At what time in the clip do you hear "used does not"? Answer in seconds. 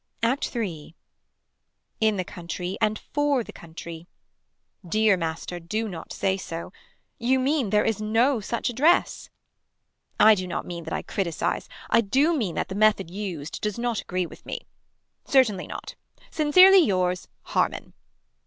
13.11-14.01